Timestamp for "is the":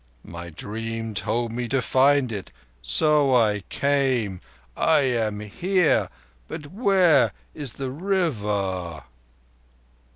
7.53-7.91